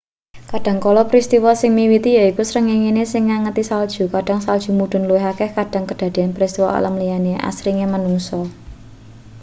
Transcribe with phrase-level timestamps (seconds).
[0.51, 5.85] kadhangkala pristiwa sing miwiti yaiku srengenge sing ngangeti salju kadhang salju mudhun luwih akeh kadhang
[5.89, 8.39] kedadeyan pristiwa alam liyane asringe manungsa